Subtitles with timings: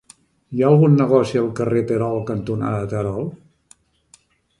[0.51, 3.29] Hi ha algun negoci al carrer Terol cantonada Terol?